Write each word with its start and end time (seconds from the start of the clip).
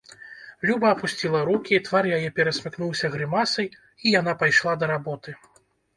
Люба 0.67 0.87
апусціла 0.93 1.41
рукі, 1.49 1.75
твар 1.89 2.09
яе 2.17 2.29
перасмыкнуўся 2.39 3.11
грымасай, 3.17 3.67
і 4.05 4.15
яна 4.19 4.33
пайшла 4.45 4.73
да 4.83 4.95
работы. 4.95 5.37